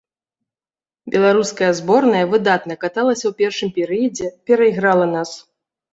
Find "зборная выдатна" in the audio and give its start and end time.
1.81-2.73